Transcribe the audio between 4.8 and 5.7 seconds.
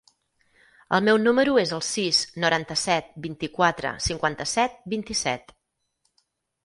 vint-i-set.